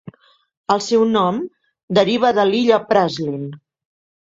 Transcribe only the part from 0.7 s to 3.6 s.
El seu nom deriva de l'illa Praslin.